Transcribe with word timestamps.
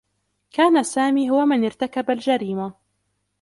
كان 0.51 0.83
سامي 0.83 1.29
هو 1.29 1.45
من 1.45 1.65
ارتكب 1.65 2.11
الجريمة. 2.11 2.73